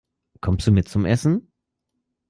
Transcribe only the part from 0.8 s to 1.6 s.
zum Essen?